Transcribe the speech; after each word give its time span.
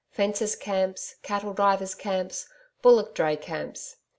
Fencers' 0.09 0.55
camps, 0.55 1.17
cattle 1.21 1.53
drivers' 1.53 1.93
camps, 1.93 2.47
bullock 2.81 3.13
dray 3.13 3.37
camps. 3.37 3.97